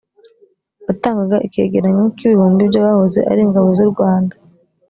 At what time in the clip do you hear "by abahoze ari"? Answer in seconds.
2.69-3.41